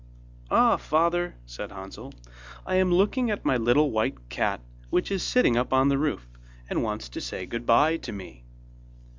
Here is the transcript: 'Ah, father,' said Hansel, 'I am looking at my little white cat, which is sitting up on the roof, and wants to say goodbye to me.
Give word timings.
'Ah, 0.49 0.77
father,' 0.77 1.35
said 1.45 1.71
Hansel, 1.71 2.11
'I 2.65 2.73
am 2.73 2.91
looking 2.91 3.29
at 3.29 3.45
my 3.45 3.55
little 3.55 3.91
white 3.91 4.29
cat, 4.29 4.59
which 4.89 5.11
is 5.11 5.21
sitting 5.21 5.55
up 5.55 5.71
on 5.71 5.89
the 5.89 5.97
roof, 5.99 6.27
and 6.67 6.81
wants 6.81 7.07
to 7.09 7.21
say 7.21 7.45
goodbye 7.45 7.97
to 7.97 8.11
me. 8.11 8.43